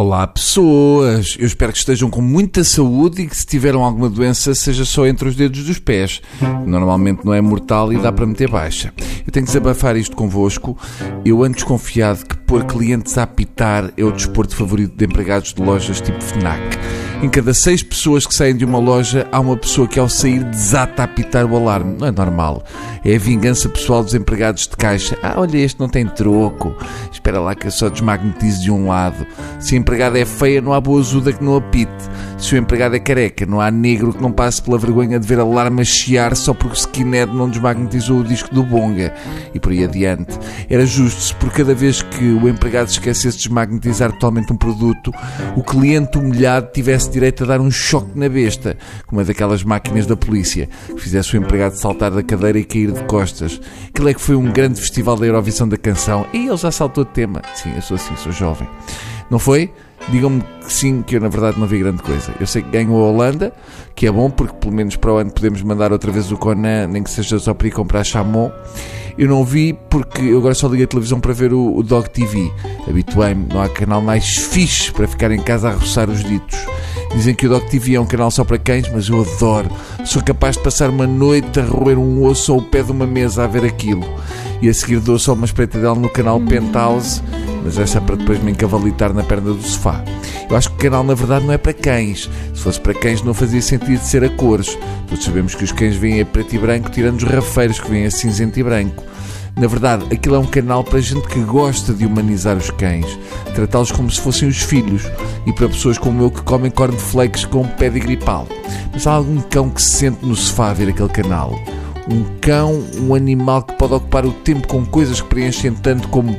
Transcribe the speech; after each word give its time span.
Olá 0.00 0.26
pessoas, 0.26 1.36
eu 1.38 1.46
espero 1.46 1.72
que 1.72 1.78
estejam 1.78 2.08
com 2.08 2.22
muita 2.22 2.64
saúde 2.64 3.20
e 3.20 3.26
que 3.26 3.36
se 3.36 3.44
tiveram 3.44 3.84
alguma 3.84 4.08
doença 4.08 4.54
seja 4.54 4.82
só 4.86 5.06
entre 5.06 5.28
os 5.28 5.36
dedos 5.36 5.62
dos 5.62 5.78
pés. 5.78 6.22
Normalmente 6.64 7.22
não 7.22 7.34
é 7.34 7.40
mortal 7.42 7.92
e 7.92 7.98
dá 7.98 8.10
para 8.10 8.24
meter 8.24 8.48
baixa. 8.48 8.94
Eu 9.26 9.30
tenho 9.30 9.44
que 9.44 9.52
desabafar 9.52 9.98
isto 9.98 10.16
convosco. 10.16 10.74
Eu 11.22 11.44
ando 11.44 11.56
desconfiado 11.56 12.24
que 12.24 12.34
pôr 12.34 12.64
clientes 12.64 13.18
a 13.18 13.24
apitar 13.24 13.92
é 13.94 14.02
o 14.02 14.10
desporto 14.10 14.56
favorito 14.56 14.96
de 14.96 15.04
empregados 15.04 15.52
de 15.52 15.62
lojas 15.62 16.00
tipo 16.00 16.18
FNAC. 16.24 16.78
Em 17.22 17.28
cada 17.28 17.52
seis 17.52 17.82
pessoas 17.82 18.26
que 18.26 18.34
saem 18.34 18.56
de 18.56 18.64
uma 18.64 18.78
loja, 18.78 19.28
há 19.30 19.38
uma 19.38 19.54
pessoa 19.54 19.86
que 19.86 20.00
ao 20.00 20.08
sair 20.08 20.42
desata 20.42 21.02
a 21.02 21.04
apitar 21.04 21.44
o 21.44 21.54
alarme. 21.54 21.98
Não 21.98 22.06
é 22.06 22.10
normal. 22.10 22.64
É 23.04 23.14
a 23.14 23.18
vingança 23.18 23.68
pessoal 23.68 24.02
dos 24.02 24.14
empregados 24.14 24.66
de 24.66 24.74
caixa. 24.74 25.18
Ah, 25.22 25.34
olha, 25.36 25.58
este 25.58 25.78
não 25.78 25.86
tem 25.86 26.06
troco. 26.06 26.74
Espera 27.12 27.38
lá 27.38 27.54
que 27.54 27.66
eu 27.66 27.70
só 27.70 27.90
desmagnetize 27.90 28.62
de 28.62 28.70
um 28.70 28.88
lado. 28.88 29.26
Se 29.58 29.74
a 29.74 29.78
empregada 29.78 30.18
é 30.18 30.24
feia, 30.24 30.62
não 30.62 30.72
há 30.72 30.80
boa 30.80 30.98
ajuda 30.98 31.30
que 31.30 31.44
não 31.44 31.56
apite. 31.56 31.92
Se 32.40 32.54
o 32.54 32.58
empregado 32.58 32.96
é 32.96 32.98
careca, 32.98 33.44
não 33.44 33.60
há 33.60 33.70
negro 33.70 34.14
que 34.14 34.22
não 34.22 34.32
passe 34.32 34.62
pela 34.62 34.78
vergonha 34.78 35.20
de 35.20 35.26
ver 35.26 35.38
alarme 35.38 35.82
a 35.82 35.84
chiar 35.84 36.34
só 36.34 36.54
porque 36.54 36.72
o 36.72 36.76
skinhead 36.76 37.32
não 37.32 37.48
desmagnetizou 37.48 38.20
o 38.20 38.24
disco 38.24 38.52
do 38.52 38.62
Bonga. 38.62 39.14
E 39.54 39.60
por 39.60 39.70
aí 39.70 39.84
adiante. 39.84 40.38
Era 40.68 40.84
justo 40.86 41.20
se 41.20 41.34
por 41.34 41.52
cada 41.52 41.74
vez 41.74 42.00
que 42.00 42.24
o 42.24 42.48
empregado 42.48 42.88
esquecesse 42.88 43.36
de 43.36 43.44
desmagnetizar 43.44 44.10
totalmente 44.12 44.52
um 44.52 44.56
produto, 44.56 45.12
o 45.54 45.62
cliente 45.62 46.18
humilhado 46.18 46.72
tivesse 46.72 47.10
direito 47.10 47.44
a 47.44 47.46
dar 47.46 47.60
um 47.60 47.70
choque 47.70 48.18
na 48.18 48.28
besta, 48.28 48.76
como 49.06 49.20
uma 49.20 49.24
daquelas 49.24 49.62
máquinas 49.62 50.06
da 50.06 50.16
polícia, 50.16 50.68
que 50.86 51.00
fizesse 51.00 51.36
o 51.36 51.38
empregado 51.38 51.76
saltar 51.76 52.10
da 52.10 52.22
cadeira 52.22 52.58
e 52.58 52.64
cair 52.64 52.90
de 52.90 53.04
costas. 53.04 53.60
Aquilo 53.90 54.08
é 54.08 54.14
que 54.14 54.20
foi 54.20 54.34
um 54.34 54.50
grande 54.50 54.80
festival 54.80 55.16
da 55.16 55.26
Eurovisão 55.26 55.68
da 55.68 55.76
canção. 55.76 56.26
E 56.32 56.48
ele 56.48 56.56
já 56.56 56.72
saltou 56.72 57.04
de 57.04 57.10
tema. 57.10 57.42
Sim, 57.54 57.72
eu 57.76 57.82
sou 57.82 57.96
assim, 57.96 58.16
sou 58.16 58.32
jovem. 58.32 58.66
Não 59.30 59.38
foi? 59.38 59.70
Digam-me 60.08 60.42
que 60.42 60.72
sim, 60.72 61.02
que 61.02 61.16
eu 61.16 61.20
na 61.20 61.28
verdade 61.28 61.58
não 61.58 61.66
vi 61.66 61.78
grande 61.78 62.02
coisa. 62.02 62.32
Eu 62.40 62.46
sei 62.46 62.62
que 62.62 62.70
ganhou 62.70 63.04
a 63.04 63.10
Holanda, 63.10 63.52
que 63.94 64.06
é 64.06 64.10
bom, 64.10 64.30
porque 64.30 64.54
pelo 64.54 64.74
menos 64.74 64.96
para 64.96 65.12
o 65.12 65.16
ano 65.16 65.30
podemos 65.30 65.62
mandar 65.62 65.92
outra 65.92 66.10
vez 66.10 66.32
o 66.32 66.36
Conan, 66.36 66.88
nem 66.88 67.02
que 67.02 67.10
seja 67.10 67.38
só 67.38 67.54
para 67.54 67.68
ir 67.68 67.70
comprar 67.70 68.04
chamon. 68.04 68.50
Eu 69.18 69.28
não 69.28 69.44
vi 69.44 69.74
porque 69.90 70.22
eu 70.22 70.38
agora 70.38 70.54
só 70.54 70.66
liguei 70.66 70.84
a 70.84 70.88
televisão 70.88 71.20
para 71.20 71.32
ver 71.32 71.52
o, 71.52 71.76
o 71.76 71.82
Dog 71.82 72.08
TV. 72.08 72.50
Habituei-me, 72.88 73.46
não 73.52 73.60
há 73.60 73.68
canal 73.68 74.00
mais 74.00 74.36
fixe 74.36 74.90
para 74.90 75.06
ficar 75.06 75.30
em 75.30 75.42
casa 75.42 75.68
a 75.68 75.72
roçar 75.72 76.08
os 76.08 76.24
ditos. 76.24 76.58
Dizem 77.14 77.34
que 77.34 77.46
o 77.46 77.48
Dog 77.50 77.68
TV 77.68 77.94
é 77.94 78.00
um 78.00 78.06
canal 78.06 78.30
só 78.30 78.44
para 78.44 78.56
cães, 78.56 78.88
mas 78.92 79.08
eu 79.08 79.20
adoro. 79.20 79.68
Sou 80.04 80.22
capaz 80.22 80.56
de 80.56 80.62
passar 80.62 80.90
uma 80.90 81.06
noite 81.06 81.58
a 81.58 81.64
roer 81.64 81.98
um 81.98 82.24
osso 82.24 82.54
ou 82.54 82.60
o 82.60 82.62
pé 82.62 82.82
de 82.82 82.92
uma 82.92 83.06
mesa 83.06 83.44
a 83.44 83.46
ver 83.46 83.64
aquilo. 83.64 84.04
E 84.62 84.68
a 84.68 84.74
seguir 84.74 85.00
dou 85.00 85.18
só 85.18 85.34
uma 85.34 85.44
espreitadela 85.44 85.94
no 85.94 86.08
canal 86.08 86.40
Penthouse, 86.40 87.22
mas 87.62 87.78
essa 87.78 87.98
é 87.98 88.00
para 88.00 88.16
depois 88.16 88.42
me 88.42 88.52
encavalitar 88.52 89.12
na 89.12 89.22
perna 89.22 89.52
do 89.52 89.62
sofá. 89.62 90.02
Eu 90.48 90.56
acho 90.56 90.70
que 90.70 90.76
o 90.76 90.78
canal 90.78 91.04
na 91.04 91.14
verdade 91.14 91.46
não 91.46 91.54
é 91.54 91.58
para 91.58 91.72
cães. 91.72 92.28
Se 92.54 92.60
fosse 92.60 92.80
para 92.80 92.94
cães 92.94 93.22
não 93.22 93.34
fazia 93.34 93.62
sentido 93.62 93.98
de 93.98 94.06
ser 94.06 94.24
a 94.24 94.28
cores. 94.28 94.76
Todos 95.08 95.24
sabemos 95.24 95.54
que 95.54 95.64
os 95.64 95.72
cães 95.72 95.96
vêm 95.96 96.20
a 96.20 96.26
preto 96.26 96.54
e 96.54 96.58
branco, 96.58 96.90
tirando 96.90 97.18
os 97.18 97.24
rafeiros 97.24 97.78
que 97.78 97.90
vêm 97.90 98.06
a 98.06 98.10
cinzento 98.10 98.58
e 98.58 98.62
branco. 98.62 99.04
Na 99.56 99.66
verdade, 99.66 100.06
aquilo 100.12 100.36
é 100.36 100.38
um 100.38 100.46
canal 100.46 100.82
para 100.82 101.00
gente 101.00 101.26
que 101.28 101.40
gosta 101.40 101.92
de 101.92 102.06
humanizar 102.06 102.56
os 102.56 102.70
cães, 102.70 103.18
tratá-los 103.54 103.92
como 103.92 104.10
se 104.10 104.20
fossem 104.20 104.48
os 104.48 104.62
filhos 104.62 105.02
e 105.46 105.52
para 105.52 105.68
pessoas 105.68 105.98
como 105.98 106.22
eu 106.22 106.30
que 106.30 106.42
comem 106.42 106.70
cornflakes 106.70 107.44
com 107.44 107.66
pedigree 107.66 108.16
pau. 108.16 108.46
Mas 108.92 109.06
há 109.06 109.12
algum 109.12 109.40
cão 109.40 109.68
que 109.68 109.82
se 109.82 109.90
sente 109.90 110.24
no 110.24 110.34
sofá 110.34 110.70
a 110.70 110.74
ver 110.74 110.88
aquele 110.88 111.08
canal? 111.08 111.60
Um 112.10 112.24
cão, 112.40 112.82
um 112.98 113.14
animal 113.14 113.62
que 113.62 113.74
pode 113.74 113.94
ocupar 113.94 114.24
o 114.24 114.32
tempo 114.32 114.66
com 114.66 114.84
coisas 114.86 115.20
que 115.20 115.28
preenchem 115.28 115.72
tanto 115.72 116.08
como 116.08 116.38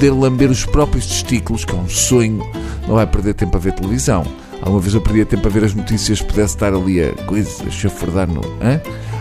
poder 0.00 0.12
lamber 0.12 0.50
os 0.50 0.64
próprios 0.64 1.04
testículos, 1.04 1.62
que 1.62 1.74
é 1.74 1.78
um 1.78 1.86
sonho, 1.86 2.42
não 2.88 2.94
vai 2.94 3.06
perder 3.06 3.34
tempo 3.34 3.54
a 3.58 3.60
ver 3.60 3.74
televisão. 3.74 4.24
Alguma 4.62 4.80
vez 4.80 4.94
eu 4.94 5.00
perdia 5.02 5.26
tempo 5.26 5.46
a 5.46 5.50
ver 5.50 5.62
as 5.62 5.74
notícias, 5.74 6.22
pudesse 6.22 6.54
estar 6.54 6.72
ali 6.72 7.02
a 7.02 7.12
coisa, 7.26 7.50
a 7.66 7.70
chafurdar 7.70 8.26
no. 8.26 8.40
Hã? 8.62 8.80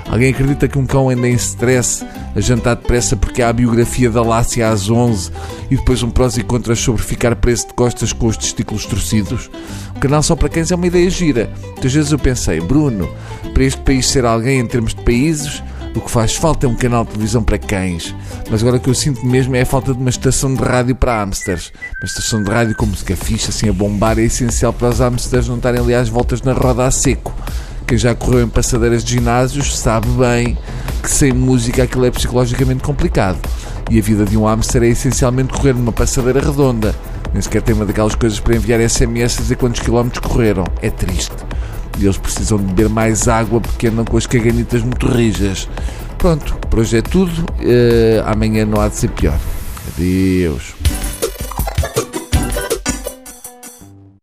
Alguém 0.09 0.31
acredita 0.31 0.69
que 0.69 0.79
um 0.79 0.85
cão 0.85 1.09
anda 1.09 1.27
em 1.27 1.33
stress 1.33 2.05
a 2.33 2.39
jantar 2.39 2.77
depressa 2.77 3.17
porque 3.17 3.41
há 3.41 3.49
a 3.49 3.53
biografia 3.53 4.09
da 4.09 4.21
Lácia 4.21 4.69
às 4.69 4.89
11 4.89 5.31
e 5.69 5.75
depois 5.75 6.01
um 6.01 6.09
prós 6.09 6.37
e 6.37 6.43
contras 6.43 6.79
sobre 6.79 7.03
ficar 7.03 7.35
preso 7.35 7.67
de 7.67 7.73
costas 7.73 8.13
com 8.13 8.27
os 8.27 8.37
testículos 8.37 8.85
torcidos? 8.85 9.51
O 9.97 9.99
canal 9.99 10.23
só 10.23 10.33
para 10.33 10.47
cães 10.47 10.71
é 10.71 10.75
uma 10.75 10.87
ideia 10.87 11.09
gira. 11.09 11.49
Muitas 11.61 11.93
vezes 11.93 12.13
eu 12.13 12.19
pensei, 12.19 12.61
Bruno, 12.61 13.09
para 13.53 13.63
este 13.65 13.81
país 13.81 14.07
ser 14.07 14.23
alguém 14.23 14.61
em 14.61 14.65
termos 14.65 14.93
de 14.93 15.03
países, 15.03 15.61
o 15.95 16.01
que 16.01 16.11
faz 16.11 16.35
falta 16.35 16.65
é 16.65 16.69
um 16.69 16.75
canal 16.75 17.03
de 17.03 17.11
televisão 17.11 17.43
para 17.43 17.57
cães. 17.57 18.15
Mas 18.49 18.61
agora 18.61 18.77
o 18.77 18.79
que 18.79 18.89
eu 18.89 18.93
sinto 18.93 19.25
mesmo 19.25 19.55
é 19.55 19.61
a 19.61 19.65
falta 19.65 19.93
de 19.93 19.99
uma 19.99 20.09
estação 20.09 20.53
de 20.53 20.61
rádio 20.61 20.95
para 20.95 21.23
hamsters. 21.23 21.71
Uma 21.99 22.05
estação 22.05 22.43
de 22.43 22.51
rádio 22.51 22.75
com 22.75 22.85
música 22.85 23.15
fixa, 23.15 23.49
assim 23.49 23.69
a 23.69 23.73
bombar, 23.73 24.19
é 24.19 24.23
essencial 24.23 24.71
para 24.71 24.89
os 24.89 24.99
hamsters 24.99 25.47
não 25.47 25.57
estarem 25.57 25.81
ali 25.81 25.93
às 25.93 26.09
voltas 26.09 26.41
na 26.41 26.53
roda 26.53 26.85
a 26.85 26.91
seco. 26.91 27.33
Quem 27.87 27.97
já 27.97 28.13
correu 28.13 28.43
em 28.43 28.49
passadeiras 28.49 29.03
de 29.03 29.13
ginásios 29.13 29.77
sabe 29.77 30.07
bem 30.09 30.55
que 31.01 31.09
sem 31.09 31.33
música 31.33 31.83
aquilo 31.83 32.05
é 32.05 32.11
psicologicamente 32.11 32.83
complicado. 32.83 33.39
E 33.89 33.97
a 33.97 34.01
vida 34.01 34.25
de 34.25 34.37
um 34.37 34.45
hamster 34.45 34.83
é 34.83 34.87
essencialmente 34.87 35.51
correr 35.51 35.73
numa 35.73 35.91
passadeira 35.91 36.39
redonda. 36.39 36.93
Nem 37.33 37.41
sequer 37.41 37.63
tem 37.63 37.73
uma 37.73 37.85
daquelas 37.85 38.13
coisas 38.13 38.39
para 38.39 38.55
enviar 38.55 38.79
SMS 38.87 39.39
a 39.39 39.41
dizer 39.41 39.55
quantos 39.55 39.81
quilómetros 39.81 40.19
correram. 40.19 40.65
É 40.81 40.91
triste. 40.91 41.48
E 41.99 42.05
eles 42.05 42.17
precisam 42.17 42.57
de 42.57 42.63
beber 42.65 42.89
mais 42.89 43.27
água 43.27 43.59
porque 43.59 43.87
andam 43.87 44.05
com 44.05 44.17
as 44.17 44.25
caganitas 44.25 44.81
muito 44.81 45.07
rijas. 45.07 45.67
Pronto, 46.17 46.55
por 46.69 46.79
hoje 46.79 46.97
é 46.97 47.01
tudo. 47.01 47.31
Uh, 47.59 48.23
amanhã 48.25 48.65
não 48.65 48.79
há 48.79 48.87
de 48.87 48.95
ser 48.95 49.09
pior. 49.09 49.37
Adeus. 49.95 50.73